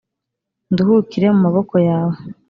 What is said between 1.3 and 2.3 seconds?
mu maboko yawe